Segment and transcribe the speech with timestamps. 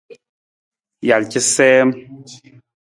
[1.07, 1.89] Jal casiim.